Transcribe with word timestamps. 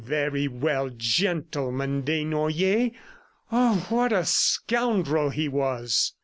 Very 0.03 0.47
well, 0.47 0.89
Gentleman 0.89 2.01
Desnoyers!... 2.01 2.89
Ah, 3.51 3.85
what 3.89 4.11
a 4.11 4.25
scoundrel 4.25 5.29
he 5.29 5.47
was! 5.47 6.15